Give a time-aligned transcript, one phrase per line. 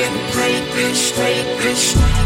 [0.00, 2.25] get break it, straight,